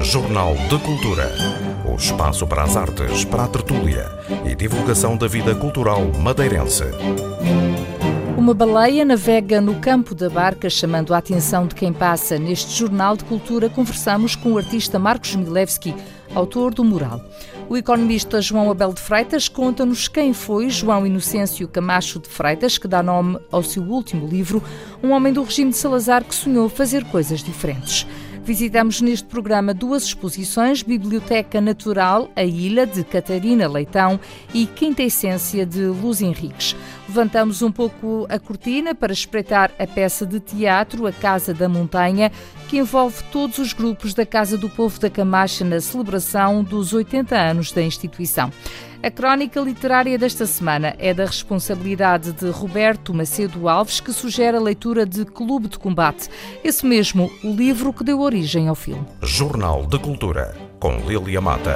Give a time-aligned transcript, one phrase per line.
[0.00, 1.28] Jornal de Cultura.
[1.84, 4.06] O espaço para as artes, para a tertúlia
[4.44, 6.84] e divulgação da vida cultural madeirense.
[8.36, 12.38] Uma baleia navega no campo da barca, chamando a atenção de quem passa.
[12.38, 15.94] Neste Jornal de Cultura, conversamos com o artista Marcos Milewski,
[16.34, 17.20] autor do mural.
[17.68, 22.86] O economista João Abel de Freitas conta-nos quem foi João Inocêncio Camacho de Freitas, que
[22.86, 24.62] dá nome ao seu último livro,
[25.02, 28.06] um homem do regime de Salazar que sonhou fazer coisas diferentes.
[28.44, 34.20] Visitamos neste programa duas exposições: Biblioteca Natural, a Ilha, de Catarina Leitão,
[34.52, 36.76] e Quinta Essência, de Luz Henriques.
[37.08, 42.30] Levantamos um pouco a cortina para espreitar a peça de teatro A Casa da Montanha,
[42.68, 47.34] que envolve todos os grupos da Casa do Povo da Camacha na celebração dos 80
[47.34, 48.52] anos da instituição.
[49.04, 54.60] A crónica literária desta semana é da responsabilidade de Roberto Macedo Alves, que sugere a
[54.60, 56.30] leitura de Clube de Combate,
[56.64, 59.04] esse mesmo o livro que deu origem ao filme.
[59.20, 61.74] Jornal de Cultura, com Lilia Mata.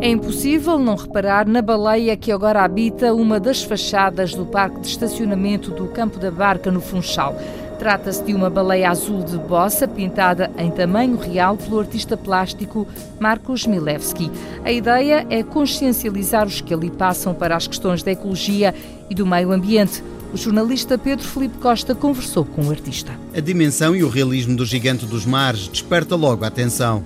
[0.00, 4.86] É impossível não reparar na baleia que agora habita uma das fachadas do parque de
[4.86, 7.34] estacionamento do Campo da Barca, no Funchal.
[7.80, 12.86] Trata-se de uma baleia azul de bossa pintada em tamanho real pelo artista plástico
[13.18, 14.30] Marcos Milewski.
[14.62, 18.74] A ideia é consciencializar os que ali passam para as questões da ecologia
[19.08, 20.04] e do meio ambiente.
[20.30, 23.12] O jornalista Pedro Felipe Costa conversou com o artista.
[23.34, 27.02] A dimensão e o realismo do gigante dos mares desperta logo a atenção.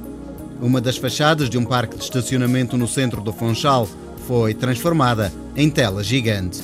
[0.61, 3.89] Uma das fachadas de um parque de estacionamento no centro do Funchal
[4.27, 6.61] foi transformada em tela gigante.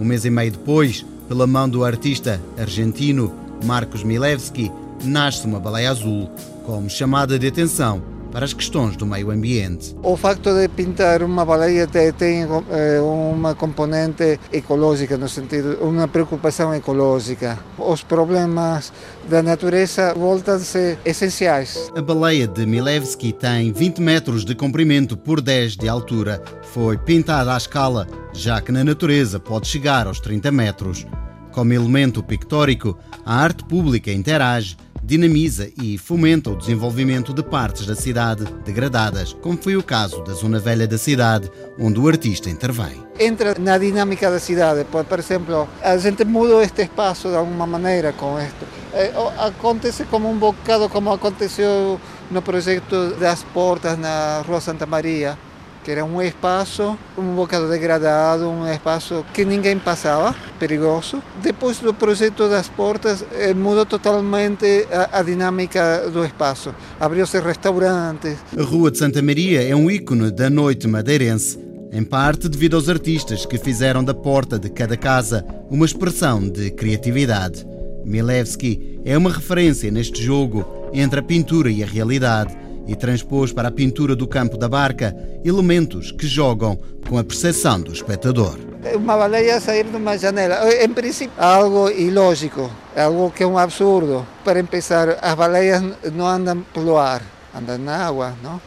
[0.00, 4.70] Um mês e meio depois, pela mão do artista argentino Marcos Milewski,
[5.04, 6.30] nasce uma baleia azul
[6.64, 9.94] como chamada de atenção para as questões do meio ambiente.
[10.02, 16.74] O facto de pintar uma baleia tem eh, uma componente ecológica, no sentido, uma preocupação
[16.74, 17.58] ecológica.
[17.78, 18.90] Os problemas
[19.28, 21.92] da natureza voltam-se essenciais.
[21.94, 26.42] A baleia de Milewski tem 20 metros de comprimento por 10 de altura.
[26.72, 31.06] Foi pintada à escala, já que na natureza pode chegar aos 30 metros.
[31.52, 37.94] Como elemento pictórico, a arte pública interage, dinamiza e fomenta o desenvolvimento de partes da
[37.94, 43.04] cidade degradadas, como foi o caso da Zona Velha da cidade, onde o artista intervém.
[43.20, 48.14] Entra na dinâmica da cidade, por exemplo, a gente muda este espaço de alguma maneira
[48.14, 48.64] com isto.
[48.94, 55.36] Eh, acontece como um bocado como aconteceu no projeto das portas na Rua Santa Maria
[55.84, 61.22] que era um espaço um bocado degradado, um espaço que ninguém passava, perigoso.
[61.42, 66.74] Depois do projeto das portas, eh, mudou totalmente a, a dinâmica do espaço.
[66.98, 68.38] Abriu-se restaurantes.
[68.56, 71.58] A Rua de Santa Maria é um ícone da noite madeirense,
[71.92, 76.70] em parte devido aos artistas que fizeram da porta de cada casa uma expressão de
[76.70, 77.66] criatividade.
[78.04, 82.56] Milewski é uma referência neste jogo entre a pintura e a realidade
[82.86, 86.78] e transpôs para a pintura do campo da barca elementos que jogam
[87.08, 88.58] com a percepção do espectador.
[88.94, 93.46] Uma baleia sair de uma janela, em princípio, é algo ilógico, é algo que é
[93.46, 94.26] um absurdo.
[94.44, 95.82] Para começar, as baleias
[96.12, 97.22] não andam pelo ar,
[97.54, 98.60] andam na água, não?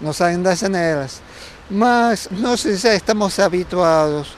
[0.00, 1.20] Não saem das janelas.
[1.68, 4.36] Mas nós já estamos habituados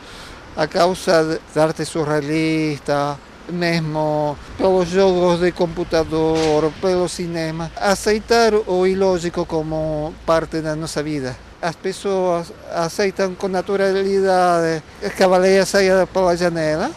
[0.56, 3.18] a causa da arte surrealista,
[3.52, 11.36] mesmo pelos jogos de computador, pelo cinema, aceitar o ilógico como parte da nossa vida.
[11.60, 14.82] As pessoas aceitam com naturalidade
[15.16, 16.90] que a baleia saia pela janela,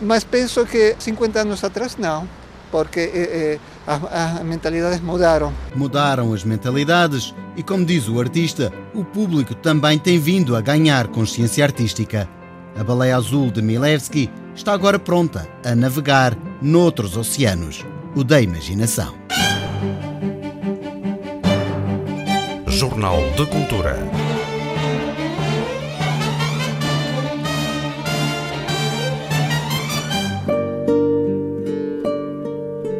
[0.00, 2.26] mas penso que 50 anos atrás não,
[2.70, 5.52] porque eh, eh, as, as mentalidades mudaram.
[5.74, 11.08] Mudaram as mentalidades e, como diz o artista, o público também tem vindo a ganhar
[11.08, 12.28] consciência artística.
[12.78, 17.84] A baleia azul de Milewski está agora pronta a navegar noutros oceanos,
[18.16, 19.14] o da imaginação.
[22.66, 23.96] Jornal de Cultura.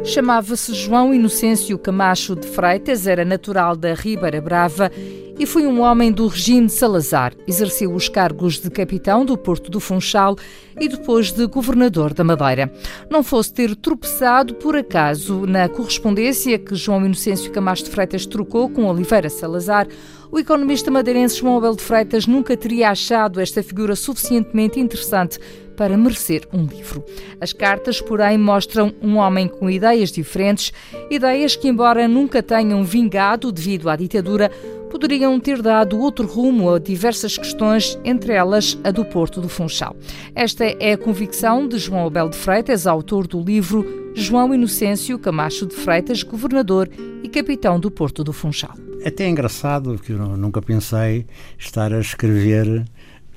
[0.05, 4.91] Chamava-se João Inocêncio Camacho de Freitas, era natural da Ribeira Brava
[5.39, 7.33] e foi um homem do regime de Salazar.
[7.47, 10.35] Exerceu os cargos de capitão do Porto do Funchal
[10.79, 12.71] e depois de governador da Madeira.
[13.09, 18.69] Não fosse ter tropeçado por acaso na correspondência que João Inocêncio Camacho de Freitas trocou
[18.69, 19.87] com Oliveira Salazar,
[20.29, 25.39] o economista madeirense João Abel de Freitas nunca teria achado esta figura suficientemente interessante
[25.77, 27.05] para merecer um livro.
[27.39, 30.73] As cartas, porém, mostram um homem com ideias diferentes,
[31.09, 34.51] ideias que, embora nunca tenham vingado devido à ditadura,
[34.87, 39.95] poderiam ter dado outro rumo a diversas questões, entre elas a do Porto do Funchal.
[40.33, 45.65] Esta é a convicção de João Abel de Freitas, autor do livro João Inocêncio Camacho
[45.65, 46.89] de Freitas, governador
[47.21, 48.73] e capitão do Porto do Funchal.
[49.01, 51.25] É até engraçado que eu nunca pensei
[51.57, 52.85] estar a escrever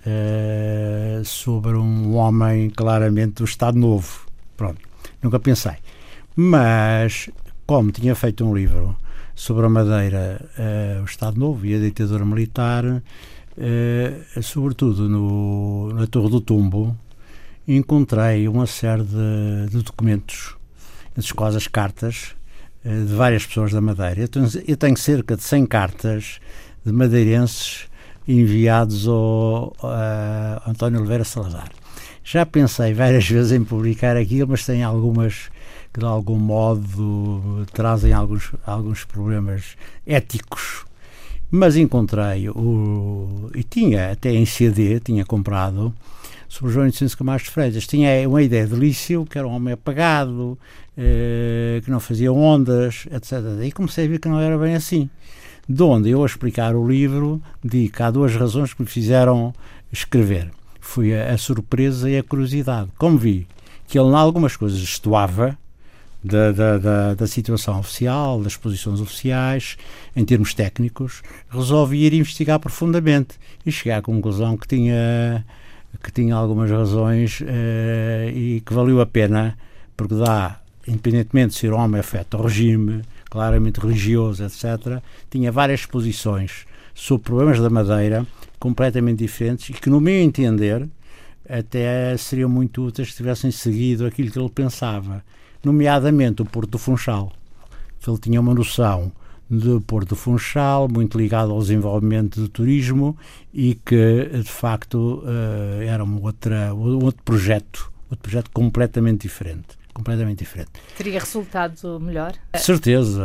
[0.06, 4.26] uh, sobre um homem claramente do Estado Novo.
[4.56, 4.80] Pronto,
[5.22, 5.74] nunca pensei.
[6.34, 7.28] Mas,
[7.66, 8.96] como tinha feito um livro
[9.40, 16.06] sobre a Madeira, uh, o Estado Novo e a ditadura militar, uh, sobretudo no, na
[16.06, 16.94] Torre do Tumbo,
[17.66, 20.54] encontrei uma série de, de documentos,
[21.16, 22.34] entre quais as cartas
[22.84, 24.20] uh, de várias pessoas da Madeira.
[24.20, 26.38] Eu tenho, eu tenho, cerca de 100 cartas
[26.84, 27.88] de madeirenses
[28.28, 29.74] enviados ao
[30.66, 31.70] António Oliveira Salazar.
[32.22, 35.48] Já pensei várias vezes em publicar aquilo, mas tem algumas
[35.92, 39.76] que de algum modo trazem alguns, alguns problemas
[40.06, 40.84] éticos.
[41.50, 43.50] Mas encontrei o.
[43.54, 45.92] e tinha até em CD, tinha comprado
[46.48, 47.86] sobre João Inocêncio Camacho de Freitas.
[47.86, 50.58] Tinha uma ideia de Lício, que era um homem apagado,
[50.96, 53.38] eh, que não fazia ondas, etc.
[53.64, 55.08] E comecei a ver que não era bem assim.
[55.68, 59.52] De onde eu, a explicar o livro, digo que há duas razões que me fizeram
[59.92, 60.50] escrever.
[60.80, 62.90] Foi a, a surpresa e a curiosidade.
[62.98, 63.46] Como vi
[63.86, 65.56] que ele, em algumas coisas, estuava,
[66.22, 69.76] da, da, da, da, situação oficial, das posições oficiais,
[70.14, 75.44] em termos técnicos, resolvi ir investigar profundamente e cheguei à conclusão que tinha,
[76.02, 79.56] que tinha algumas razões eh, e que valeu a pena,
[79.96, 86.66] porque dá, independentemente de ser homem afeto ao regime, claramente religioso, etc., tinha várias posições
[86.94, 88.26] sobre problemas da Madeira
[88.58, 90.86] completamente diferentes e que, no meu entender,
[91.48, 95.24] até seriam muito úteis se tivessem seguido aquilo que ele pensava
[95.64, 97.32] nomeadamente o Porto do Funchal.
[98.06, 99.12] Ele tinha uma noção
[99.50, 103.16] de Porto do Funchal, muito ligado ao desenvolvimento do turismo
[103.52, 109.80] e que, de facto, eh, era um, outra, um outro projeto, outro projeto completamente diferente.
[109.92, 110.70] Completamente diferente.
[110.96, 112.32] Teria resultado melhor?
[112.54, 113.24] De certeza.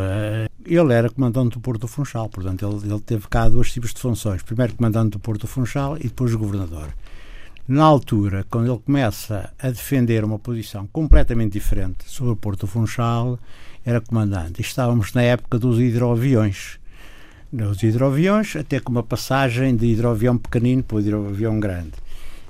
[0.65, 4.01] Ele era comandante do Porto do Funchal, portanto, ele, ele teve cá dois tipos de
[4.01, 4.41] funções.
[4.41, 6.89] Primeiro comandante do Porto do Funchal e depois governador
[7.67, 13.39] na altura, quando ele começa a defender uma posição completamente diferente sobre o Porto Funchal,
[13.83, 14.61] era comandante.
[14.61, 16.79] Estávamos na época dos hidroaviões.
[17.51, 21.93] Os hidroaviões, até com uma passagem de hidroavião pequenino para o hidroavião grande.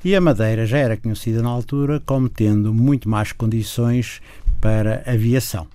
[0.03, 4.21] E a Madeira já era conhecida na altura como tendo muito mais condições
[4.59, 5.67] para aviação.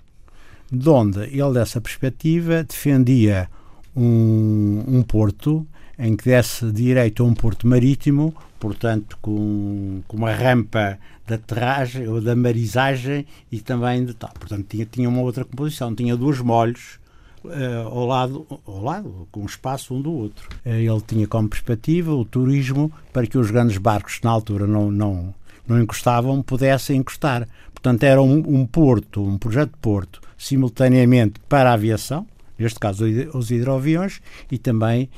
[0.71, 3.49] De onde ele, dessa perspectiva, defendia
[3.97, 5.67] um, um porto
[5.99, 12.07] em que desse direito a um porto marítimo, portanto com, com uma rampa de aterragem
[12.07, 14.31] ou da marisagem e também de tal.
[14.39, 17.01] Portanto, tinha, tinha uma outra composição, tinha dois molhos
[17.45, 20.49] uh, ao, lado, ao lado, com espaço um do outro.
[20.65, 24.91] Uh, ele tinha como perspectiva o turismo para que os grandes barcos na altura não,
[24.91, 25.35] não,
[25.67, 27.49] não encostavam pudessem encostar.
[27.73, 32.27] Portanto, era um, um porto, um projeto de porto, simultaneamente para a aviação,
[32.59, 34.21] neste caso os hidroaviões,
[34.53, 35.09] e também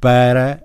[0.00, 0.62] para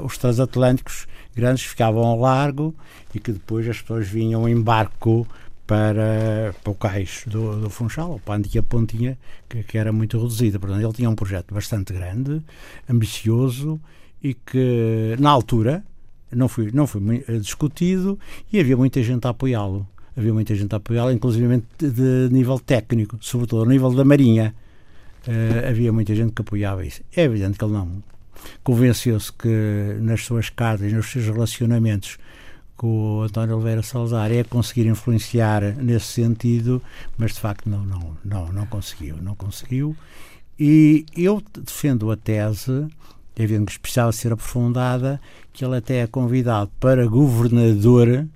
[0.00, 2.74] uh, os transatlânticos grandes que ficavam ao largo
[3.14, 5.26] e que depois as pessoas vinham em barco
[5.66, 9.16] para, para o cais do, do Funchal, ou para a antiga pontinha,
[9.48, 10.58] que, que, era muito reduzida.
[10.58, 12.42] Portanto, ele tinha um projeto bastante grande,
[12.88, 13.80] ambicioso
[14.22, 15.84] e que, na altura,
[16.32, 17.00] não foi, não foi
[17.40, 18.18] discutido
[18.52, 19.86] e havia muita gente a apoiá-lo.
[20.16, 24.54] Havia muita gente a apoiá-lo, inclusive de, de, nível técnico, sobretudo a nível da Marinha.
[25.26, 27.02] Uh, havia muita gente que apoiava isso.
[27.14, 28.02] É evidente que ele não
[28.62, 32.18] convenceu-se que nas suas cartas, nos seus relacionamentos
[32.76, 36.82] com o António Oliveira Salazar é conseguir influenciar nesse sentido,
[37.18, 39.94] mas de facto não, não, não, não conseguiu, não conseguiu.
[40.58, 42.86] E eu defendo a tese,
[43.36, 45.20] evidente que precisava ser aprofundada,
[45.52, 48.26] que ele até é convidado para governador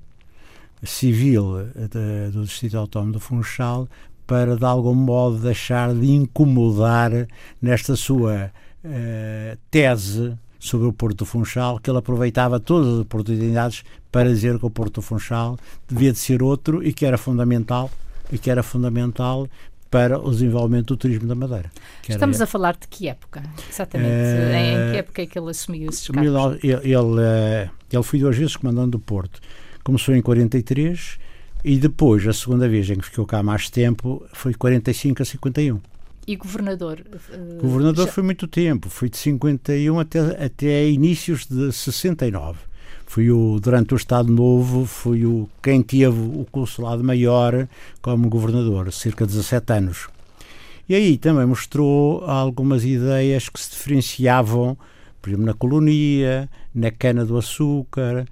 [0.83, 3.89] civil de, do Distrito Autónomo do Funchal
[4.27, 7.27] para de algum modo deixar de incomodar
[7.61, 8.51] nesta sua
[8.85, 14.59] uh, tese sobre o Porto do Funchal, que ele aproveitava todas as oportunidades para dizer
[14.59, 17.91] que o Porto do Funchal devia de ser outro e que era fundamental
[18.33, 19.49] e que era fundamental
[19.91, 21.71] para o desenvolvimento do turismo da Madeira.
[22.09, 23.43] Estamos a falar de que época?
[23.71, 24.11] Exatamente.
[24.11, 26.59] Uh, em que época é que ele assumiu esses cargos?
[26.65, 29.41] Ele, ele, eh, ele foi duas vezes comandante do Porto.
[29.85, 31.19] Começou em 43
[31.63, 35.81] e depois, a segunda vez em que ficou cá mais tempo, foi 45 a 51.
[36.27, 37.05] E governador?
[37.33, 38.13] Uh, governador já...
[38.13, 42.59] foi muito tempo, foi de 51 até, até inícios de 69.
[43.07, 47.69] Fui o, durante o Estado Novo, fui o, quem teve o consulado maior
[48.01, 50.09] como governador, cerca de 17 anos.
[50.89, 54.77] E aí também mostrou algumas ideias que se diferenciavam,
[55.21, 58.27] por exemplo, na colonia, na cana-do-açúcar,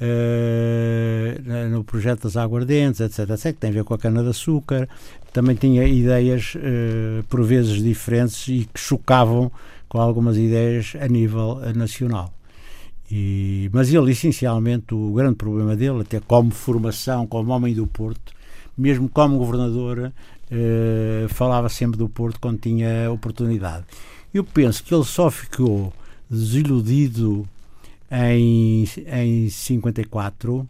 [0.00, 4.88] uh, no projeto das aguardentes, etc, etc, que tem a ver com a cana-de-açúcar.
[5.32, 9.50] Também tinha ideias, uh, por vezes, diferentes e que chocavam
[9.88, 12.32] com algumas ideias a nível nacional.
[13.10, 18.32] E, mas ele, essencialmente, o grande problema dele, até como formação, como homem do Porto,
[18.76, 20.12] mesmo como governador,
[20.50, 23.84] eh, falava sempre do Porto quando tinha oportunidade.
[24.32, 25.92] Eu penso que ele só ficou
[26.30, 27.48] desiludido
[28.10, 30.68] em, em 54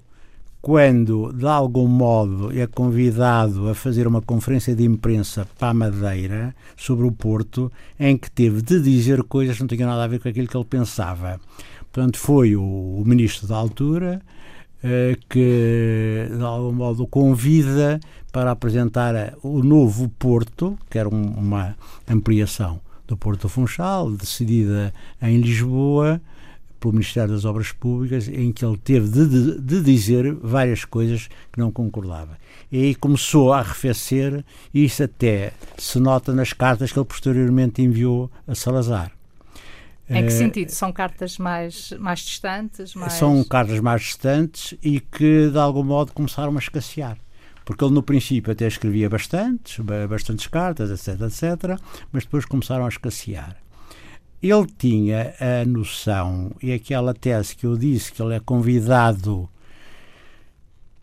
[0.66, 6.52] quando, de algum modo, é convidado a fazer uma conferência de imprensa para a Madeira
[6.76, 10.18] sobre o Porto, em que teve de dizer coisas que não tinham nada a ver
[10.18, 11.40] com aquilo que ele pensava.
[11.92, 14.20] Portanto, foi o, o ministro da altura
[14.82, 18.00] eh, que, de algum modo, convida
[18.32, 21.76] para apresentar o novo Porto, que era um, uma
[22.08, 26.20] ampliação do Porto Funchal, decidida em Lisboa,
[26.78, 31.28] pelo Ministério das Obras Públicas, em que ele teve de, de, de, dizer várias coisas
[31.52, 32.38] que não concordava.
[32.70, 37.82] E aí começou a arrefecer, e isso até se nota nas cartas que ele posteriormente
[37.82, 39.12] enviou a Salazar.
[40.08, 40.70] Em que eh, sentido?
[40.70, 42.94] São cartas mais, mais distantes?
[42.94, 43.14] Mais...
[43.14, 47.18] São cartas mais distantes e que, de algum modo, começaram a escassear.
[47.64, 51.80] Porque ele, no princípio, até escrevia bastantes, bastantes cartas, etc, etc,
[52.12, 53.56] mas depois começaram a escassear
[54.50, 59.48] ele tinha a noção, e aquela tese que eu disse, que ele é convidado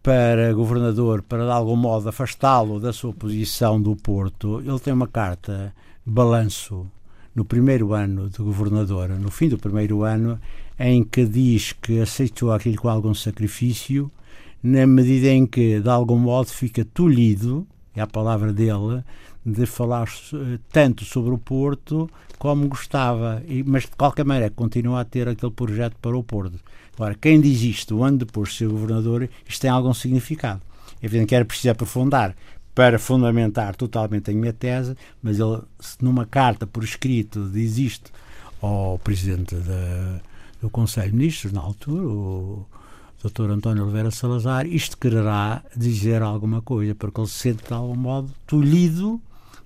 [0.02, 5.08] para governador para de algum modo afastá-lo da sua posição do Porto, ele tem uma
[5.08, 5.74] carta
[6.06, 6.86] balanço
[7.34, 10.40] no primeiro ano de governador, no fim do primeiro ano,
[10.78, 14.12] em que diz que aceitou aquilo com algum sacrifício,
[14.62, 19.04] na medida em que de algum modo fica tolhido, é a palavra dele,
[19.46, 25.06] de falar eh, tanto sobre o Porto como gostava, mas de qualquer maneira continua a
[25.06, 26.60] ter aquele projeto para o Porto.
[26.96, 30.62] Agora, quem diz isto um ano depois de ser governador, isto tem algum significado.
[31.02, 32.36] É evidente que era preciso aprofundar
[32.76, 35.62] para fundamentar totalmente a minha tese, mas ele,
[36.02, 38.12] numa carta por escrito, diz isto
[38.62, 39.56] ao presidente
[40.62, 42.66] do Conselho de Ministros, na altura, o
[43.24, 43.52] Dr.
[43.52, 48.32] António Oliveira Salazar, isto quererá dizer alguma coisa, porque ele se sente de algum modo
[48.48, 49.22] tolhido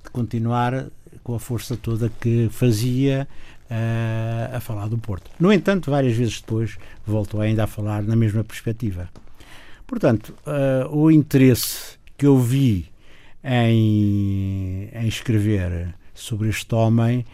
[0.08, 0.88] de continuar
[1.24, 3.28] com a força toda que fazia
[3.70, 5.30] uh, a falar do Porto.
[5.40, 9.10] No entanto, várias vezes depois voltou ainda a falar na mesma perspectiva.
[9.86, 12.90] Portanto, uh, o interesse que eu vi
[13.44, 17.26] em, em escrever sobre este homem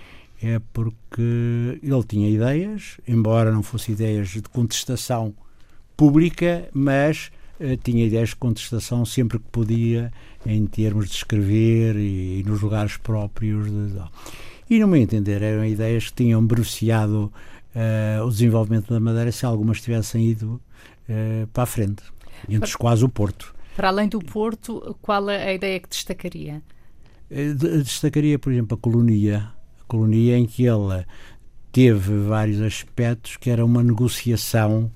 [0.41, 5.33] é porque ele tinha ideias, embora não fossem ideias de contestação
[5.95, 7.31] pública, mas
[7.83, 10.11] tinha ideias de contestação sempre que podia
[10.45, 13.69] em termos de escrever e, e nos lugares próprios.
[13.69, 14.01] De,
[14.69, 17.31] e, no meu entender, eram ideias que tinham beneficiado
[17.75, 20.61] uh, o desenvolvimento da Madeira se algumas tivessem ido
[21.09, 22.03] uh, para a frente,
[22.47, 23.53] entre os quais o Porto.
[23.75, 26.61] Para além do Porto, qual a ideia que destacaria?
[27.29, 29.49] Uh, destacaria, por exemplo, a colonia,
[29.81, 31.05] a colonia em que ele
[31.71, 34.91] teve vários aspectos, que era uma negociação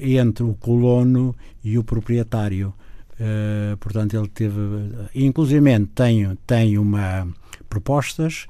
[0.00, 2.72] entre o colono e o proprietário.
[3.20, 4.60] Uh, portanto, ele teve.
[5.14, 7.26] Inclusive, tem, tem uma
[7.68, 8.46] propostas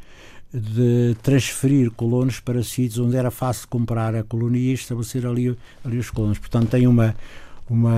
[0.53, 5.99] de transferir colonos para sítios onde era fácil comprar a colonia e estabelecer ali, ali
[5.99, 6.39] os colonos.
[6.39, 7.15] Portanto, tem uma,
[7.69, 7.95] uma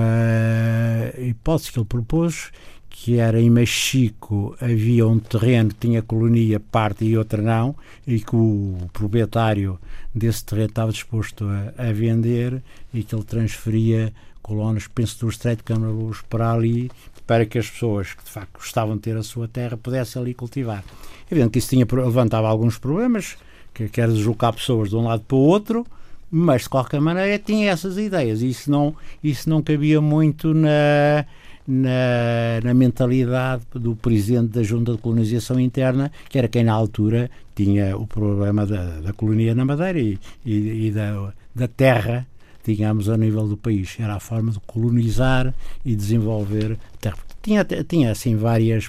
[1.17, 2.51] hipótese que ele propôs,
[2.93, 7.73] que era em Mexico havia um terreno que tinha colonia parte e outra não,
[8.05, 9.79] e que o proprietário
[10.13, 12.61] desse terreno estava disposto a, a vender
[12.93, 16.91] e que ele transferia colonos, penso do Estreito de Câmara Luz para ali,
[17.25, 20.33] para que as pessoas que de facto gostavam de ter a sua terra pudessem ali
[20.33, 20.83] cultivar.
[21.31, 23.37] Evidente que isso tinha, levantava alguns problemas,
[23.73, 25.87] que quer deslocar pessoas de um lado para o outro,
[26.29, 28.41] mas de qualquer maneira tinha essas ideias.
[28.41, 28.93] Isso não,
[29.23, 31.25] isso não cabia muito na,
[31.67, 37.29] na, na, mentalidade do presidente da Junta de Colonização Interna, que era quem na altura
[37.55, 42.25] tinha o problema da, da colonia na Madeira e, e, e da, da terra
[42.63, 43.97] digamos, a nível do país.
[43.99, 45.53] Era a forma de colonizar
[45.83, 47.17] e desenvolver terra.
[47.41, 48.85] Tinha, tinha assim, várias,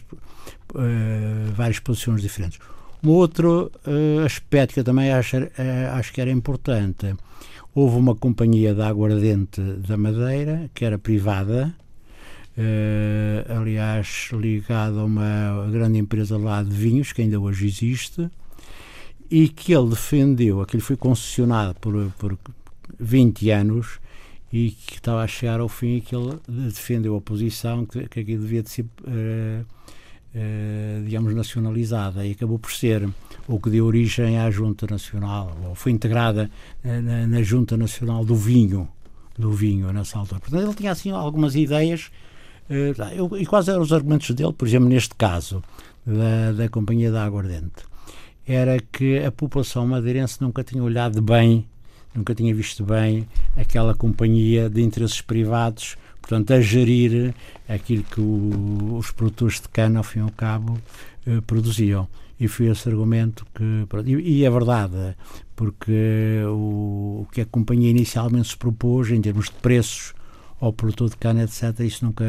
[0.75, 2.59] uh, várias posições diferentes.
[3.03, 5.49] Um outro uh, aspecto que eu também acho, uh,
[5.95, 7.15] acho que era importante,
[7.75, 11.75] houve uma companhia de aguardente da Madeira, que era privada,
[12.57, 18.31] uh, aliás, ligada a uma grande empresa lá de vinhos, que ainda hoje existe,
[19.31, 22.39] e que ele defendeu, aquilo foi concessionado por, por,
[23.01, 23.99] 20 anos
[24.53, 28.21] e que estava a chegar ao fim e que ele defendeu a posição que, que
[28.21, 29.65] aquilo devia de ser uh,
[30.35, 33.07] eh, digamos, nacionalizada e acabou por ser
[33.47, 36.51] o que deu origem à Junta Nacional, ou foi integrada
[36.83, 38.89] eh, na, na Junta Nacional do Vinho,
[39.39, 40.41] do vinho nessa altura.
[40.41, 42.32] Portanto, ele tinha assim algumas ideias eh,
[42.69, 45.63] eu, e quais eram os argumentos dele, por exemplo, neste caso
[46.07, 47.85] da, da Companhia da Aguardente?
[48.47, 51.67] Era que a população madeirense nunca tinha olhado bem,
[52.15, 57.35] nunca tinha visto bem aquela companhia de interesses privados portanto, a gerir
[57.69, 60.79] aquilo que o, os produtores de cana, ao fim e ao cabo,
[61.27, 62.09] eh, produziam.
[62.41, 63.87] E foi esse argumento que.
[64.07, 65.17] E, e é verdade,
[65.55, 70.15] porque o, o, que a companhia inicialmente se propôs, em termos de preços
[70.63, 72.25] ao produtor de cana, etc., isso nunca.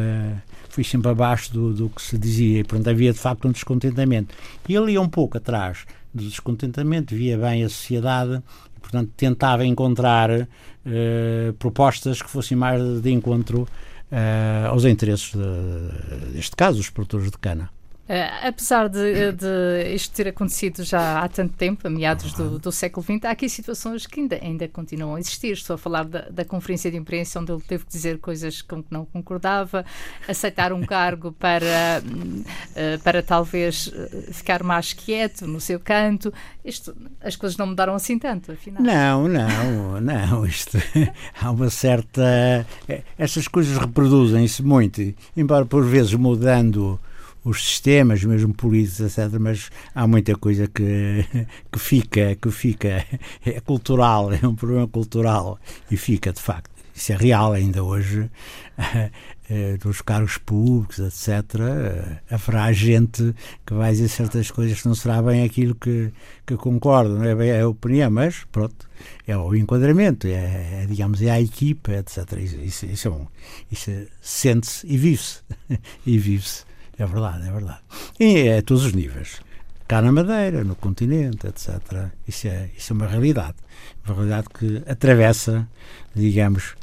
[0.70, 2.60] foi sempre abaixo do, do que se dizia.
[2.60, 4.34] E, portanto, havia de facto um descontentamento.
[4.68, 8.42] E ele ia um pouco atrás do descontentamento, via bem a sociedade
[8.84, 16.56] portanto tentava encontrar uh, propostas que fossem mais de encontro uh, aos interesses, de, neste
[16.56, 17.70] caso, dos produtores de cana.
[18.14, 22.72] Uh, apesar de, de, isto ter acontecido já há tanto tempo, a meados do, do,
[22.72, 25.54] século XX, há aqui situações que ainda, ainda continuam a existir.
[25.54, 28.84] Estou a falar da, da, conferência de imprensa onde ele teve que dizer coisas com
[28.84, 29.84] que não concordava,
[30.28, 33.92] aceitar um cargo para, uh, para talvez
[34.32, 36.32] ficar mais quieto no seu canto.
[36.64, 38.84] Isto, as coisas não mudaram assim tanto, afinal.
[38.84, 40.46] Não, não, não.
[40.46, 40.78] Isto,
[41.42, 42.64] há uma certa.
[43.18, 45.02] Estas coisas reproduzem-se muito,
[45.36, 47.00] embora por vezes mudando
[47.44, 49.38] os sistemas, mesmo políticos, etc.
[49.40, 51.26] Mas há muita coisa que,
[51.72, 53.06] que fica, que fica,
[53.46, 55.60] é cultural, é um problema cultural
[55.92, 56.74] e fica de facto.
[56.96, 58.30] Isso é real ainda hoje,
[59.50, 61.60] eh, dos cargos públicos, etc.
[62.30, 63.34] Haverá gente
[63.66, 66.12] que vai dizer certas coisas que não será bem aquilo que,
[66.46, 68.88] que concorda, não é bem a opinião, mas pronto,
[69.26, 72.18] é o enquadramento, é, é digamos, é a equipa, etc.
[72.38, 73.28] Isso, isso, isso é.
[73.72, 75.42] Isso sente-se e vive-se.
[76.06, 76.73] e vive-se.
[76.98, 77.80] É verdade, é verdade.
[78.20, 79.42] E é a todos os níveis.
[79.88, 82.10] Cá na Madeira, no continente, etc.
[82.28, 83.56] Isso é, isso é uma realidade.
[84.06, 85.68] Uma realidade que atravessa,
[86.16, 86.76] digamos,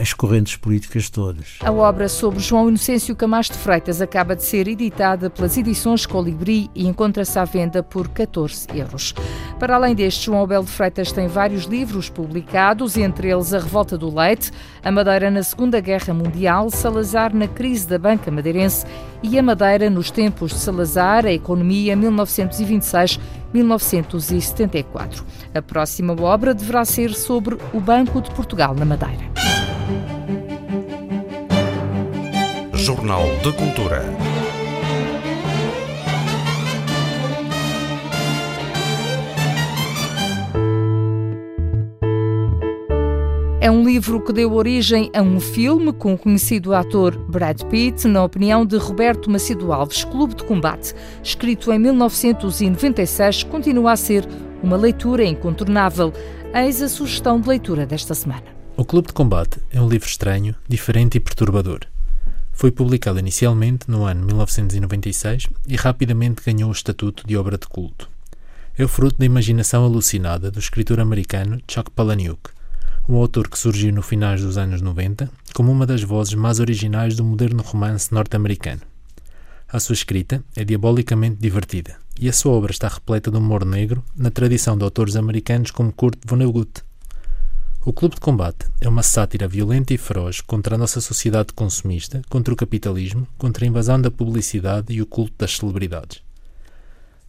[0.00, 1.58] as correntes políticas todas.
[1.60, 6.70] A obra sobre João Inocêncio Camacho de Freitas acaba de ser editada pelas edições Colibri
[6.74, 9.14] e encontra-se à venda por 14 euros.
[9.58, 13.98] Para além deste, João Abel de Freitas tem vários livros publicados, entre eles A Revolta
[13.98, 18.86] do Leite, A Madeira na Segunda Guerra Mundial, Salazar na crise da banca madeirense
[19.22, 21.96] e A Madeira nos tempos de Salazar, a Economia
[23.54, 25.24] 1926-1974.
[25.54, 29.30] A próxima obra deverá ser sobre o Banco de Portugal na Madeira.
[32.74, 34.29] Jornal de Cultura.
[43.62, 48.08] É um livro que deu origem a um filme com o conhecido ator Brad Pitt,
[48.08, 50.94] na opinião de Roberto Macedo Alves, Clube de Combate.
[51.22, 54.26] Escrito em 1996, continua a ser
[54.62, 56.10] uma leitura incontornável.
[56.54, 58.44] Eis a sugestão de leitura desta semana.
[58.78, 61.80] O Clube de Combate é um livro estranho, diferente e perturbador.
[62.54, 68.08] Foi publicado inicialmente no ano 1996 e rapidamente ganhou o estatuto de obra de culto.
[68.78, 72.58] É o fruto da imaginação alucinada do escritor americano Chuck Palahniuk,
[73.08, 77.16] um autor que surgiu no finais dos anos 90 como uma das vozes mais originais
[77.16, 78.82] do moderno romance norte-americano.
[79.68, 84.04] A sua escrita é diabolicamente divertida e a sua obra está repleta de humor negro
[84.16, 86.82] na tradição de autores americanos como Kurt Vonnegut.
[87.84, 92.20] O Clube de Combate é uma sátira violenta e feroz contra a nossa sociedade consumista,
[92.28, 96.22] contra o capitalismo, contra a invasão da publicidade e o culto das celebridades.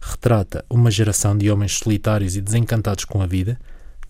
[0.00, 3.58] Retrata uma geração de homens solitários e desencantados com a vida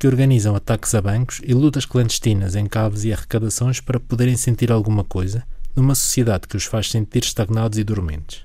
[0.03, 4.73] que organizam ataques a bancos e lutas clandestinas em caves e arrecadações para poderem sentir
[4.73, 5.45] alguma coisa
[5.77, 8.45] numa sociedade que os faz sentir estagnados e dormentes.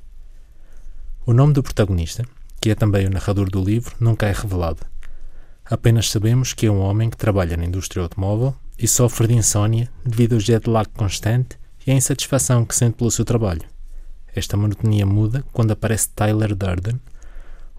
[1.25, 2.23] O nome do protagonista,
[2.61, 4.85] que é também o narrador do livro, nunca é revelado
[5.65, 9.89] Apenas sabemos que é um homem que trabalha na indústria automóvel e sofre de insônia
[10.05, 13.63] devido ao jet lag constante e à insatisfação que sente pelo seu trabalho.
[14.35, 17.01] Esta monotonia muda quando aparece Tyler Durden,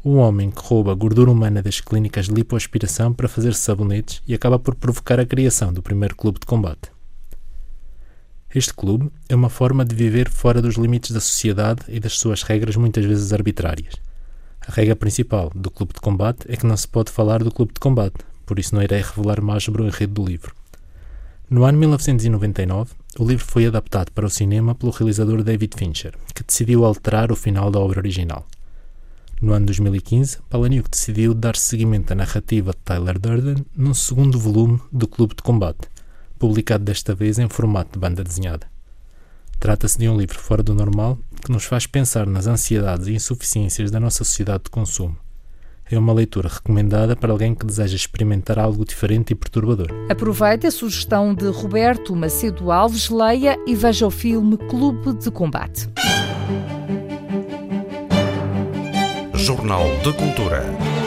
[0.04, 4.58] um homem que rouba gordura humana das clínicas de lipoaspiração para fazer sabonetes e acaba
[4.58, 6.90] por provocar a criação do primeiro clube de combate.
[8.54, 12.42] Este clube é uma forma de viver fora dos limites da sociedade e das suas
[12.42, 13.94] regras muitas vezes arbitrárias.
[14.66, 17.74] A regra principal do clube de combate é que não se pode falar do clube
[17.74, 20.54] de combate, por isso não irei revelar mais sobre o enredo do livro.
[21.50, 26.44] No ano 1999, o livro foi adaptado para o cinema pelo realizador David Fincher, que
[26.44, 28.46] decidiu alterar o final da obra original.
[29.40, 34.81] No ano 2015, Palahniuk decidiu dar seguimento à narrativa de Tyler Durden num segundo volume
[34.90, 35.88] do Clube de Combate,
[36.40, 38.66] publicado desta vez em formato de banda desenhada.
[39.61, 43.92] Trata-se de um livro fora do normal que nos faz pensar nas ansiedades e insuficiências
[43.92, 45.16] da nossa sociedade de consumo.
[45.88, 49.88] É uma leitura recomendada para alguém que deseja experimentar algo diferente e perturbador.
[50.11, 55.88] Aproveite a sugestão de Roberto Macedo Alves, leia e veja o filme Clube de Combate.
[59.48, 60.97] Jornal de Cultura.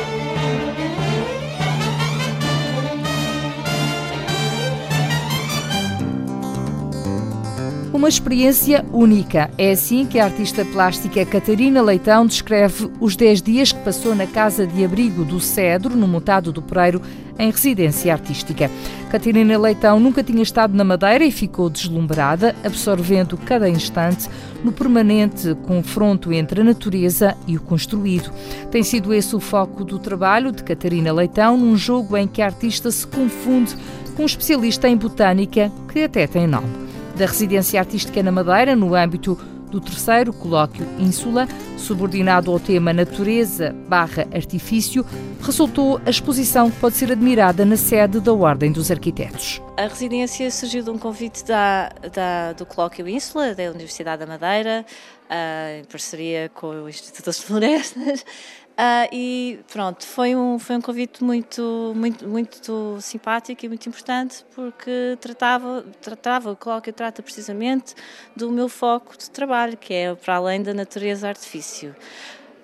[7.94, 9.52] Uma experiência única.
[9.58, 14.26] É assim que a artista plástica Catarina Leitão descreve os 10 dias que passou na
[14.26, 17.02] casa de abrigo do Cedro, no Mutado do Pereiro,
[17.38, 18.72] em residência artística.
[19.10, 24.30] Catarina Leitão nunca tinha estado na Madeira e ficou deslumbrada, absorvendo cada instante
[24.64, 28.32] no permanente confronto entre a natureza e o construído.
[28.72, 32.46] Tem sido esse o foco do trabalho de Catarina Leitão, num jogo em que a
[32.46, 33.76] artista se confunde
[34.16, 38.96] com um especialista em botânica que até tem nome da Residência Artística na Madeira, no
[38.96, 39.38] âmbito
[39.72, 41.48] do terceiro colóquio Ínsula,
[41.78, 45.06] subordinado ao tema Natureza barra Artifício,
[45.42, 49.62] resultou a exposição que pode ser admirada na sede da Ordem dos Arquitetos.
[49.78, 54.86] A residência surgiu de um convite da, da, do colóquio Ínsula, da Universidade da Madeira,
[55.30, 58.26] uh, em parceria com o Instituto das Florestas,
[58.72, 64.46] Uh, e pronto, foi um, foi um convite muito, muito, muito simpático e muito importante
[64.56, 67.94] porque tratava, tratava, o colóquio trata precisamente
[68.36, 71.96] do meu foco de trabalho, que é para além da natureza artifício.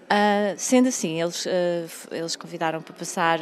[0.05, 1.49] Uh, sendo assim, eles, uh,
[2.09, 3.39] eles convidaram para passar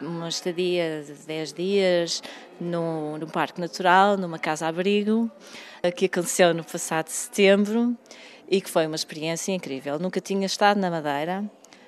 [0.00, 2.22] uma estadia de 10 dias
[2.58, 5.30] no, no Parque Natural, numa casa-abrigo,
[5.94, 7.96] que aconteceu no passado setembro
[8.48, 9.98] e que foi uma experiência incrível.
[9.98, 11.44] Nunca tinha estado na Madeira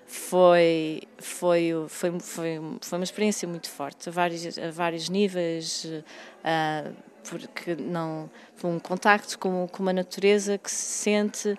[0.09, 6.95] foi, foi, foi, foi, foi uma experiência muito forte, a vários, a vários níveis, uh,
[7.29, 11.57] porque não foi um contacto com, com uma natureza que se sente um,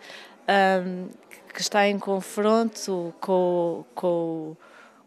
[0.47, 0.83] ah,
[1.53, 4.57] que está em confronto com, com,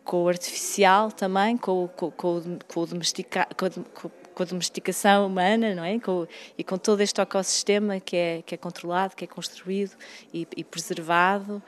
[0.05, 5.85] com o artificial também, com, com, com, com o com, com a domesticação humana, não
[5.85, 5.99] é?
[5.99, 9.97] Com, e com todo este ecossistema que é, que é controlado, que é construído
[10.33, 11.61] e, e preservado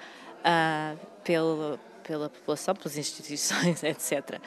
[0.44, 4.12] uh, pelo, pela população, pelas instituições, etc.
[4.20, 4.40] Uh,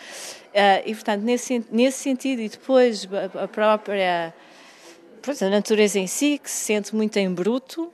[0.54, 3.08] ah, e, portanto, nesse, nesse sentido, e depois
[3.42, 4.34] a, própria
[5.42, 7.92] a natureza em si, que se sente muito em bruto,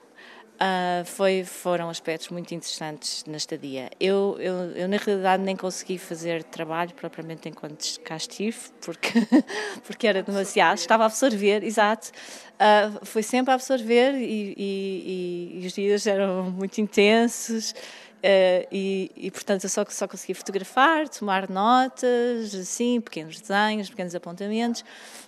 [0.63, 3.89] Uh, foi, foram aspectos muito interessantes na estadia.
[3.99, 9.11] Eu, eu, eu, na realidade, nem consegui fazer trabalho propriamente enquanto cá estive, porque,
[9.85, 10.77] porque era demasiado.
[10.77, 12.11] Estava a absorver, exato.
[12.53, 17.75] Uh, foi sempre a absorver e, e, e, e os dias eram muito intensos.
[18.23, 24.15] Uh, e, e, portanto eu só, só consegui fotografar, tomar notas, assim, pequenos desenhos, pequenos
[24.15, 24.85] apontamentos,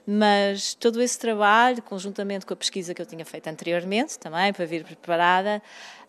[0.07, 4.65] mas todo esse trabalho, conjuntamente com a pesquisa que eu tinha feito anteriormente, também para
[4.65, 5.61] vir preparada,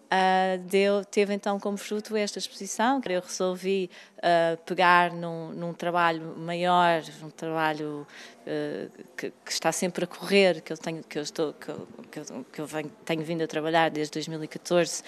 [0.07, 3.01] Uh, deu, teve então como fruto esta exposição.
[3.09, 8.07] Eu resolvi uh, pegar num, num, trabalho maior, um trabalho
[8.43, 11.89] uh, que, que, está sempre a correr, que eu tenho, que eu estou, que eu,
[12.09, 15.03] que eu, que eu venho, tenho vindo a trabalhar desde 2014,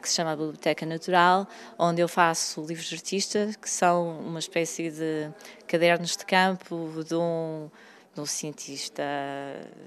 [0.00, 1.48] que se chama Biblioteca Natural,
[1.78, 5.30] onde eu faço livros de artista, que são uma espécie de
[5.66, 7.70] cadernos de campo de um
[8.14, 9.02] de um cientista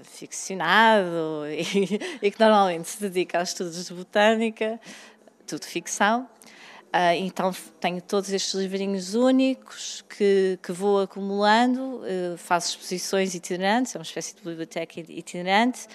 [0.02, 4.80] ficcionado e, e, que normalmente se dedica aos estudos de botânica,
[5.46, 6.28] tudo ficção.
[6.86, 13.94] Uh, então tenho todos estes livrinhos únicos que, que vou acumulando, uh, faço exposições itinerantes,
[13.94, 15.86] é uma espécie de biblioteca itinerante,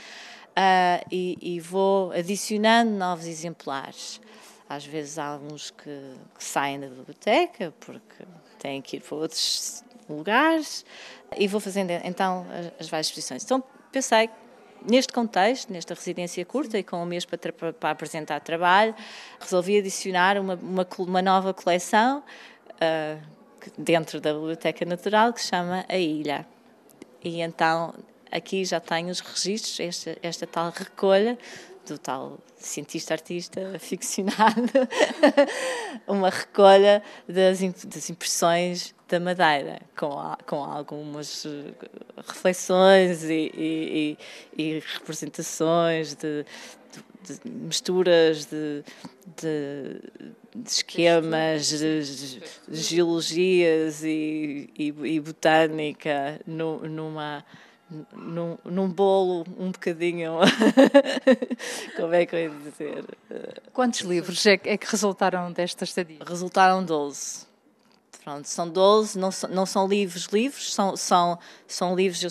[0.52, 4.22] uh, e, e, vou adicionando novos exemplares.
[4.70, 5.89] Às vezes há uns que,
[6.38, 8.24] que saem da biblioteca porque
[8.60, 9.84] têm que ir para outros
[10.17, 10.86] lugares
[11.38, 12.45] e vou fazendo então
[12.80, 13.43] as, várias exposições.
[13.43, 14.30] Então pensei
[14.89, 18.95] neste contexto, nesta residência curta e com um mês para, para apresentar trabalho,
[19.39, 22.24] resolvi adicionar uma, uma, uma nova coleção
[22.74, 23.21] uh,
[23.78, 26.45] dentro da Biblioteca Natural que se chama A Ilha.
[27.24, 27.93] E então
[28.32, 31.38] aqui já tenho os registros, esta, esta tal recolha
[31.86, 34.71] do tal cientista artista ficcionado,
[36.08, 40.10] uma recolha das, das impressões da Madeira, com,
[40.45, 41.74] com algumas eh,
[42.26, 44.17] reflexões e, e,
[44.58, 46.45] e representações de,
[47.26, 48.84] de, de, misturas de,
[49.36, 50.02] de,
[50.65, 57.43] esquemas, de, geologias e, e, botânica numa
[58.13, 60.36] num, num bolo um bocadinho.
[61.97, 63.04] Como é que eu ia dizer?
[63.74, 66.19] Quantos livros é, é que resultaram desta estadia?
[66.26, 67.51] Resultaram 12.
[68.23, 72.29] Pronto, são 12, não, são, não são livros livros, são, são, são livros, eu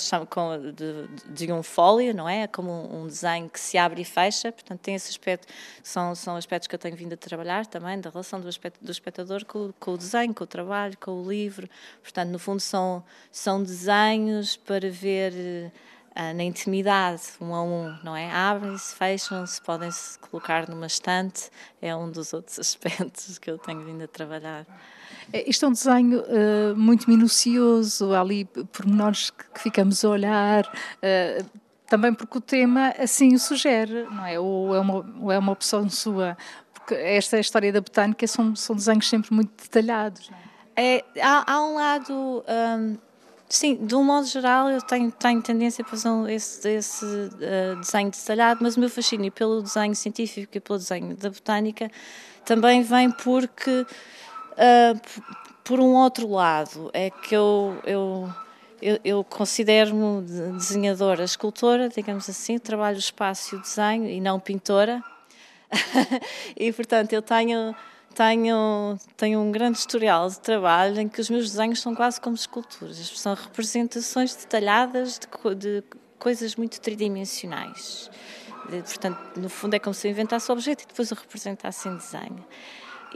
[0.72, 2.42] de, de, um fólio, não é?
[2.42, 2.46] é?
[2.46, 5.48] Como um, um, desenho que se abre e fecha, portanto tem esse aspecto,
[5.82, 8.92] são, são aspectos que eu tenho vindo a trabalhar também, da relação do, aspecto, do
[8.92, 11.68] espectador com, com o desenho, com o trabalho, com o livro,
[12.00, 15.72] portanto no fundo são, são desenhos para ver
[16.14, 18.30] ah, na intimidade, um a um, não é?
[18.30, 21.50] Abrem-se, fecham-se, podem-se colocar numa estante,
[21.82, 24.64] é um dos outros aspectos que eu tenho vindo a trabalhar.
[25.32, 30.08] É, isto é um desenho uh, muito minucioso, há ali pormenores que, que ficamos a
[30.08, 34.38] olhar, uh, também porque o tema assim o sugere, não é?
[34.38, 36.36] Ou é uma, ou é uma opção sua,
[36.72, 40.30] porque esta é história da botânica são, são desenhos sempre muito detalhados.
[40.76, 40.96] É?
[40.96, 41.04] é?
[41.22, 42.44] há, há um lado.
[42.48, 42.96] Um,
[43.52, 48.08] Sim, de um modo geral, eu tenho, tenho tendência a fazer esse, esse uh, desenho
[48.08, 51.90] detalhado, mas o meu fascínio pelo desenho científico e pelo desenho da botânica
[52.44, 53.84] também vem porque,
[54.60, 55.00] uh,
[55.64, 58.34] por um outro lado, é que eu, eu,
[58.80, 65.02] eu, eu considero-me desenhadora, escultora, digamos assim, trabalho espaço e desenho e não pintora.
[66.56, 67.74] e, portanto, eu tenho
[68.14, 72.34] tenho, tenho um grande historial de trabalho em que os meus desenhos são quase como
[72.34, 72.96] esculturas.
[72.96, 75.84] São representações detalhadas de, de
[76.18, 78.10] coisas muito tridimensionais.
[78.68, 81.96] Portanto, no fundo, é como se eu inventasse o objeto e depois o representasse em
[81.96, 82.44] desenho.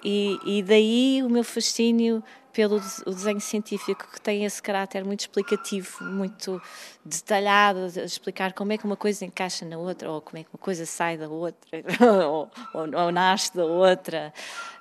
[0.03, 2.23] E, e daí o meu fascínio
[2.55, 6.63] pelo desenho científico que tem esse caráter muito explicativo, muito
[7.05, 10.51] detalhado, de explicar como é que uma coisa encaixa na outra, ou como é que
[10.55, 11.83] uma coisa sai da outra,
[12.29, 14.33] ou, ou, ou nasce da outra.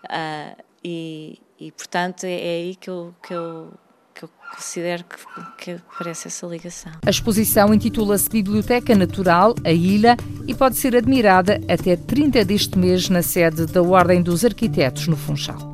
[0.05, 3.73] Uh, e, e, portanto, é, é aí que eu, que eu
[4.13, 5.17] que eu considero que,
[5.57, 6.91] que aparece essa ligação.
[7.05, 10.15] A exposição intitula-se Biblioteca Natural, a Ilha,
[10.47, 15.17] e pode ser admirada até 30 deste mês na sede da Ordem dos Arquitetos, no
[15.17, 15.73] Funchal.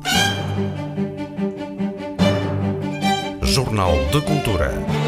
[3.42, 4.99] Jornal de Cultura.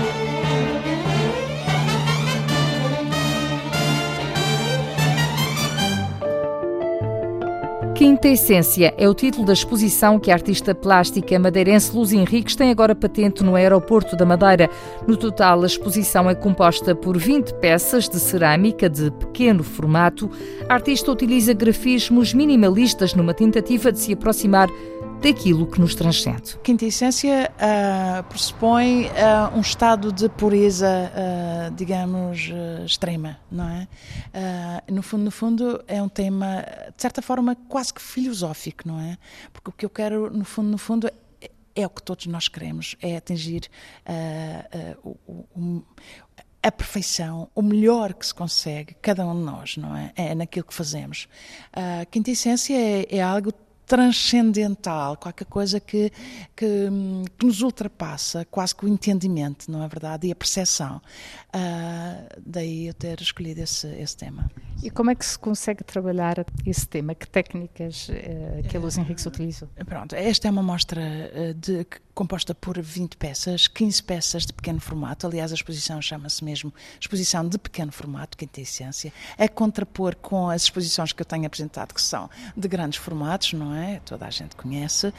[8.02, 12.68] Quinta Essência é o título da exposição que a artista plástica madeirense Luz Henriques tem
[12.68, 14.68] agora patente no aeroporto da Madeira.
[15.06, 20.28] No total, a exposição é composta por 20 peças de cerâmica de pequeno formato.
[20.68, 24.68] A artista utiliza grafismos minimalistas numa tentativa de se aproximar
[25.22, 26.58] daquilo que nos transcende.
[26.64, 32.50] Quinta essência uh, pressupõe uh, um estado de pureza, uh, digamos,
[32.84, 33.88] extrema, não é?
[34.90, 39.16] no fundo, no fundo, é um tema, de certa forma, quase que filosófico, não é?
[39.52, 41.06] Porque o que eu quero, no fundo, no fundo,
[41.40, 43.68] é, é o que todos nós queremos, é atingir
[45.04, 45.16] o,
[45.54, 45.82] o
[46.64, 50.12] a perfeição, o melhor que se consegue, cada um de nós, não é?
[50.14, 51.28] É naquilo que fazemos.
[51.72, 53.52] A quinta essência é, é algo
[53.86, 56.10] transcendental, qualquer coisa que,
[56.56, 56.88] que,
[57.38, 60.28] que, nos ultrapassa, quase que o entendimento, não é verdade?
[60.28, 61.00] E a percepção.
[61.54, 64.50] Uh, daí eu ter escolhido esse, esse tema.
[64.82, 67.14] E como é que se consegue trabalhar esse tema?
[67.14, 69.68] Que técnicas uh, que a Luz Henrique utiliza?
[69.84, 74.80] Pronto, esta é uma mostra uh, de, composta por 20 peças, 15 peças de pequeno
[74.80, 75.26] formato.
[75.26, 80.62] Aliás, a exposição chama-se mesmo Exposição de Pequeno Formato, Quinta Essência, a contrapor com as
[80.62, 84.00] exposições que eu tenho apresentado, que são de grandes formatos, não é?
[84.04, 85.12] Toda a gente conhece.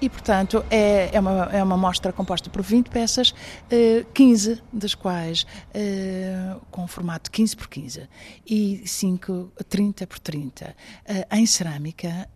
[0.00, 4.94] e, portanto, é, é, uma, é uma mostra composta por 20 peças, uh, 15 das
[4.94, 8.08] quais uh, com formato 15 por 15
[8.46, 12.28] e 5, 30 por 30, uh, em cerâmica,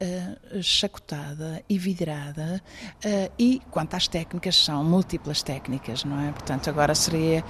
[0.61, 2.63] chacotada e vidrada.
[3.39, 6.31] E quanto às técnicas, são múltiplas técnicas, não é?
[6.33, 7.45] Portanto, agora seria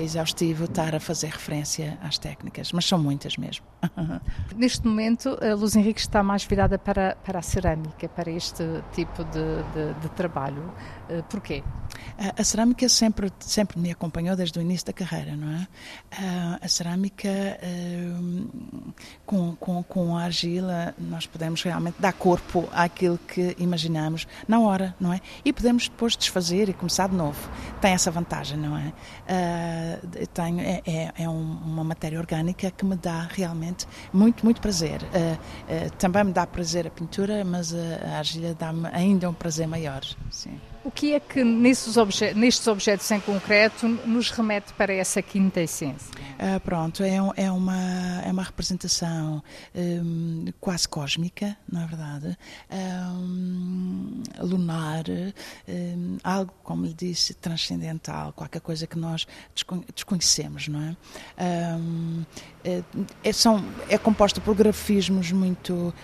[0.00, 3.64] exaustivo estar a fazer referência às técnicas, mas são muitas mesmo.
[4.54, 9.24] Neste momento, a Luz Henrique está mais virada para, para a cerâmica, para este tipo
[9.24, 10.72] de, de, de trabalho.
[11.28, 11.62] porquê?
[12.36, 15.68] A, cerâmica sempre, sempre me acompanhou desde o início da carreira, não é?
[16.60, 17.28] A cerâmica
[19.24, 24.58] com, com, com a argila nós podemos realmente dar corpo àquilo que imaginamos na
[24.98, 25.20] não é?
[25.44, 27.38] E podemos depois desfazer e começar de novo.
[27.80, 28.92] Tem essa vantagem, não é?
[28.92, 34.60] Uh, tenho, é, é, é um, uma matéria orgânica que me dá realmente muito, muito
[34.60, 35.02] prazer.
[35.02, 39.66] Uh, uh, também me dá prazer a pintura, mas a argila dá-me ainda um prazer
[39.66, 40.02] maior.
[40.30, 40.58] Sim.
[40.86, 41.42] O que é que
[41.98, 46.14] obje nestes objetos em concreto nos remete para essa quinta essência?
[46.38, 49.42] Ah, pronto, é, é, uma, é uma representação
[49.74, 52.38] um, quase cósmica, não é verdade?
[52.70, 55.06] Um, lunar,
[55.66, 59.26] um, algo, como lhe disse, transcendental, qualquer coisa que nós
[59.92, 60.96] desconhecemos, não é?
[62.66, 62.82] É,
[63.22, 65.94] é, são, é composta por grafismos muito uh,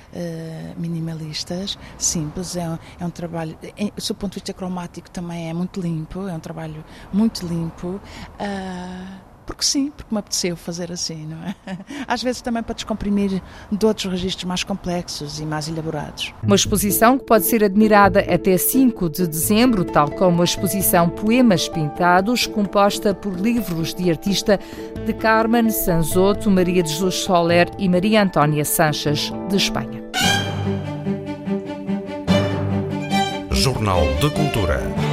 [0.81, 5.81] minimalistas, simples, é, é um trabalho, em, do ponto de vista cromático também é muito
[5.81, 8.01] limpo, é um trabalho muito limpo.
[8.39, 11.55] Uh, porque sim, porque me apeteceu fazer assim, não é?
[12.07, 16.33] Às vezes também para descomprimir de outros registros mais complexos e mais elaborados.
[16.43, 21.69] Uma exposição que pode ser admirada até 5 de dezembro, tal como a exposição Poemas
[21.69, 24.59] Pintados, composta por livros de artista
[25.05, 30.03] de Carmen Sanzoto, Maria de Jesus Soler e Maria Antónia Sanches, de Espanha.
[33.51, 35.12] Jornal de Cultura.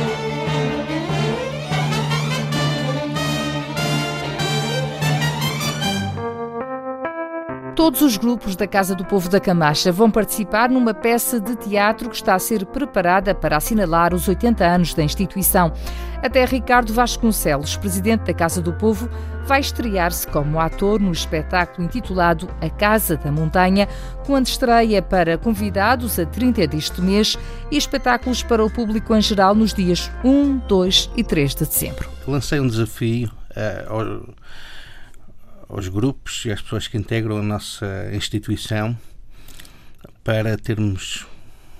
[7.79, 12.09] Todos os grupos da Casa do Povo da Camacha vão participar numa peça de teatro
[12.09, 15.71] que está a ser preparada para assinalar os 80 anos da instituição.
[16.21, 19.09] Até Ricardo Vasconcelos, presidente da Casa do Povo,
[19.45, 23.87] vai estrear-se como ator no espetáculo intitulado A Casa da Montanha,
[24.25, 27.37] com estreia para convidados a 30 deste mês
[27.71, 32.09] e espetáculos para o público em geral nos dias 1, 2 e 3 de dezembro.
[32.27, 34.33] Lancei um desafio uh,
[35.69, 38.97] aos grupos e às pessoas que integram a nossa instituição
[40.23, 41.27] para termos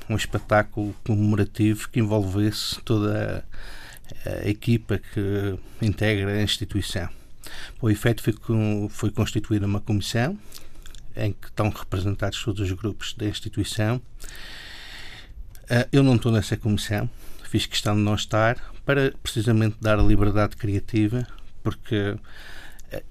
[0.08, 3.44] um espetáculo comemorativo que envolvesse toda
[4.26, 7.10] a, equipa que integra a instituição.
[7.82, 8.24] O efeito
[8.90, 10.38] foi, constituída uma comissão
[11.16, 14.02] em que estão representados todos os grupos da instituição.
[15.70, 17.10] Ah, eu não estou nessa comissão,
[17.44, 21.28] fiz questão de não estar, para precisamente dar liberdade criativa,
[21.64, 22.16] porque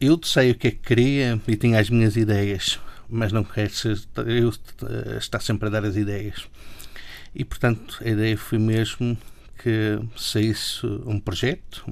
[0.01, 3.71] eu sei o que é que queria e tinha as minhas ideias, mas não quero
[3.71, 4.53] ser eu
[5.19, 6.47] estar sempre a dar as ideias.
[7.35, 9.17] E portanto a ideia foi mesmo
[9.63, 11.85] que saísse um projeto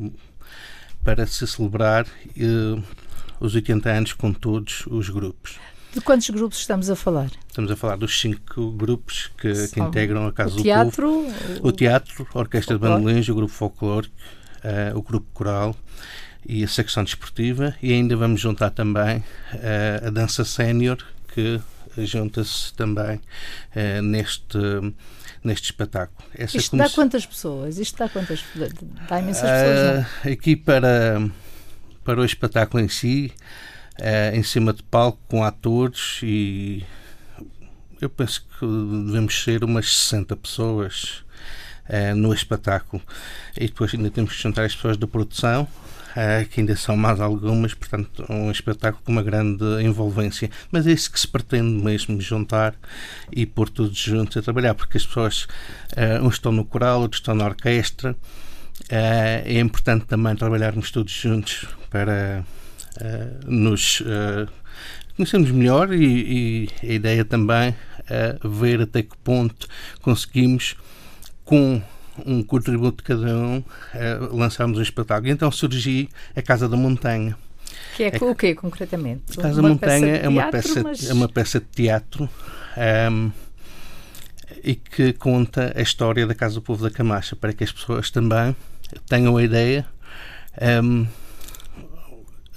[1.05, 2.83] para se celebrar uh,
[3.39, 5.59] os 80 anos com todos os grupos.
[5.93, 7.31] De quantos grupos estamos a falar?
[7.49, 11.61] Estamos a falar dos cinco grupos que, que integram a Casa o teatro, do Povo.
[11.63, 14.15] O, o teatro, a Orquestra de Bandolins, o grupo folclórico,
[14.63, 15.75] uh, o grupo coral
[16.49, 20.99] e a secção desportiva e ainda vamos juntar também uh, a dança sénior
[21.35, 21.61] que
[21.99, 24.59] junta-se também uh, neste
[25.43, 26.29] neste espetáculo.
[26.35, 27.79] Essa Isto dá quantas pessoas?
[27.79, 28.45] Isto dá quantas
[29.09, 30.33] dá imensas pessoas, não?
[30.33, 31.31] Aqui para
[32.03, 33.33] para o espetáculo em si,
[34.33, 36.85] em cima de palco com atores e
[38.01, 38.67] eu penso que
[39.07, 41.25] devemos ser umas 60 pessoas
[42.17, 43.03] no espetáculo.
[43.57, 45.86] E depois ainda temos que juntar as pessoas da produção, uh,
[46.51, 50.51] que ainda são mais algumas, portanto, um espetáculo com uma grande envolvência.
[50.71, 52.75] Mas é isso que se pretende mesmo, juntar
[53.31, 55.47] e pôr todos juntos a trabalhar, porque as pessoas,
[55.93, 58.13] uh, uns estão no coral, outros estão na orquestra.
[58.13, 62.45] Uh, é importante também trabalharmos todos juntos para
[63.47, 64.03] nos
[65.17, 67.75] conhecermos melhor e, e, a ideia também
[68.09, 69.67] é ver até que ponto
[70.01, 70.77] conseguimos
[71.45, 71.83] com
[72.25, 75.29] um contributo de cada um, uh, lançámos um espetáculo.
[75.29, 77.37] E então surgiu a Casa da Montanha.
[77.97, 79.39] Que é, é o quê, concretamente?
[79.39, 81.09] A Casa da Montanha é, uma peça, mas...
[81.09, 82.29] é uma peça de teatro um,
[82.81, 83.31] ehm,
[84.63, 88.11] e que conta a história da Casa do Povo da Camacha, para que as pessoas
[88.11, 88.55] também
[89.09, 89.87] tenham a ideia
[90.83, 91.07] um,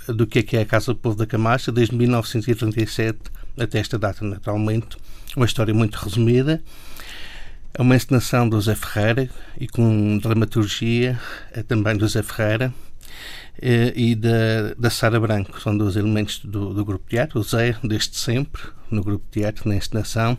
[0.08, 3.19] ehm, do que é, que é a Casa do Povo da Camacha, desde 1937
[3.58, 4.98] até esta data, naturalmente.
[5.36, 6.62] Uma história muito resumida
[7.80, 11.18] é uma encenação do Zé Ferreira e com dramaturgia
[11.54, 12.74] é também do Zé Ferreira
[13.62, 15.62] eh, e da, da Sara Branco.
[15.62, 17.39] São dois elementos do, do grupo de teatro.
[17.39, 18.62] O Zé, desde sempre,
[18.92, 20.38] no grupo de teatro, na encenação.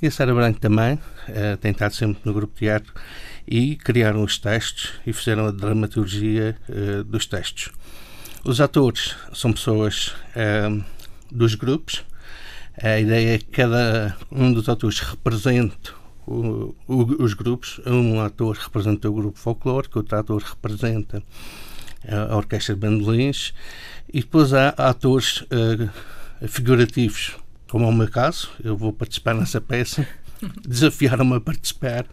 [0.00, 2.94] E a Sara Branco também, uh, tem estado sempre no grupo de teatro
[3.44, 6.56] e criaram os textos e fizeram a dramaturgia
[7.06, 7.70] dos textos.
[8.44, 10.14] Os atores são pessoas
[11.28, 12.04] dos grupos.
[12.80, 15.92] A ideia é que cada um dos atores represente
[16.32, 17.80] o, o, os grupos.
[17.86, 21.22] Um ator representa o grupo folclórico, outro ator representa
[22.08, 23.52] a, orquestra de bandolins
[24.12, 25.90] e depois há atores uh,
[26.48, 27.36] figurativos,
[27.70, 28.50] como é o meu caso.
[28.62, 30.06] Eu vou participar nessa peça.
[30.66, 32.06] Desafiaram-me a participar.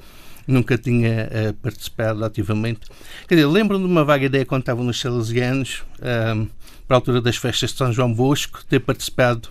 [0.47, 2.82] Nunca tinha uh, participado ativamente.
[3.27, 6.47] Quer dizer, lembro-me de uma vaga ideia quando estava nos Salesianos, uh,
[6.88, 9.49] para a altura das festas de São João Bosco, ter participado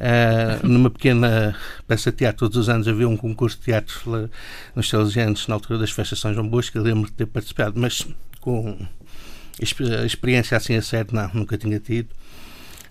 [0.00, 1.54] Uh, numa pequena
[1.86, 4.30] peça de teatro, todos os anos havia um concurso de teatro
[4.74, 7.78] nos Salesianos, na altura das festas de São João Bosco, eu lembro de ter participado,
[7.78, 8.06] mas
[8.40, 8.78] com
[9.60, 12.08] experiência assim a sério, não, nunca tinha tido.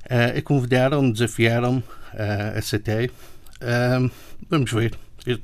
[0.05, 3.07] Uh, convidaram-me, desafiaram-me, uh, aceitei.
[3.07, 4.09] Uh,
[4.49, 4.93] vamos ver.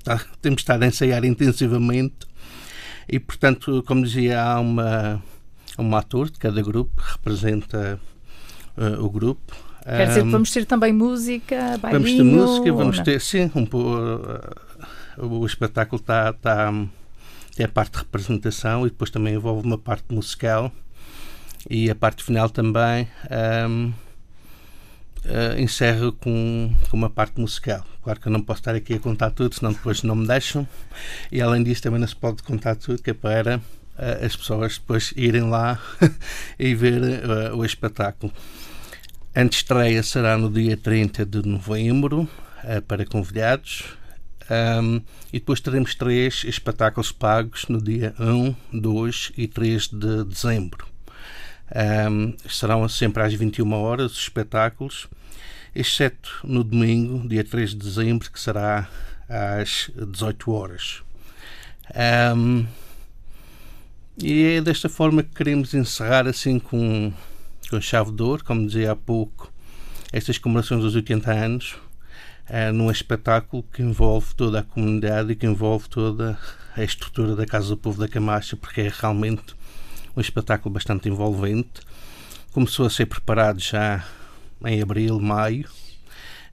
[0.04, 2.28] Tá, temos estado a ensaiar intensivamente
[3.08, 5.22] e, portanto, como dizia, há uma,
[5.78, 8.00] um ator de cada grupo que representa
[8.78, 9.65] uh, o grupo.
[9.86, 12.02] Quer dizer vamos ter também música, bailinho?
[12.02, 16.74] Vamos ter música, vamos ter, sim, um, uh, o espetáculo está, está,
[17.56, 20.72] tem a parte de representação e depois também envolve uma parte musical
[21.70, 23.08] e a parte final também
[23.70, 23.94] um,
[25.26, 27.86] uh, encerra com, com uma parte musical.
[28.04, 30.68] Claro que eu não posso estar aqui a contar tudo, senão depois não me deixam.
[31.32, 34.78] E além disso, também não se pode contar tudo, que é para uh, as pessoas
[34.78, 35.80] depois irem lá
[36.60, 38.32] e ver uh, o espetáculo.
[39.38, 42.22] A estreia será no dia 30 de novembro,
[42.64, 43.84] uh, para convidados.
[44.50, 50.88] Um, e depois teremos três espetáculos pagos no dia 1, 2 e 3 de dezembro.
[52.10, 55.10] Um, serão sempre às 21 horas os espetáculos,
[55.76, 58.88] exceto no domingo, dia 3 de dezembro, que será
[59.28, 61.04] às 18 horas.
[62.34, 62.66] Um,
[64.18, 67.12] e é desta forma que queremos encerrar assim com,
[67.70, 69.52] com chave de ouro, como dizia há pouco,
[70.12, 71.76] estas comemorações dos 80 anos,
[72.50, 76.38] uh, num espetáculo que envolve toda a comunidade e que envolve toda
[76.76, 79.56] a estrutura da Casa do Povo da Camacha, porque é realmente
[80.16, 81.82] um espetáculo bastante envolvente.
[82.52, 84.06] Começou a ser preparado já
[84.64, 85.70] em abril, maio,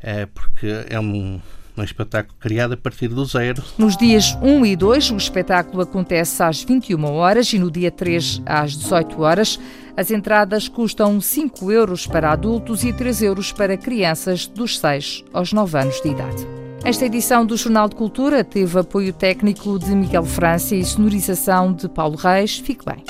[0.00, 1.40] é, porque é um,
[1.76, 3.62] um espetáculo criado a partir do zero.
[3.78, 8.42] Nos dias 1 e 2, o espetáculo acontece às 21 horas e no dia 3
[8.44, 9.58] às 18 horas.
[9.96, 15.52] As entradas custam 5 euros para adultos e 3 euros para crianças dos 6 aos
[15.52, 16.46] 9 anos de idade.
[16.84, 21.88] Esta edição do Jornal de Cultura teve apoio técnico de Miguel França e sonorização de
[21.88, 22.58] Paulo Reis.
[22.58, 23.04] Fique bem.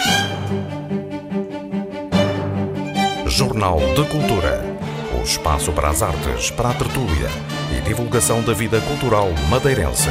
[3.27, 4.63] Jornal de Cultura.
[5.19, 10.09] O espaço para as artes, para a tertúlia e divulgação da vida cultural madeirense.